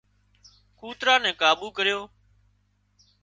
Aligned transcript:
ڪوترا 0.79 1.15
نين 1.23 1.35
ڪابو 1.41 1.67
ڪريو 1.77 1.99